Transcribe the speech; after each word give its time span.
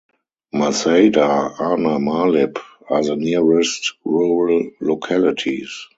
Mazada 0.59 1.55
ana 1.59 1.99
Maalib 2.07 2.57
are 2.89 3.03
the 3.03 3.15
nearest 3.15 3.93
rural 4.03 4.71
localities. 4.79 5.89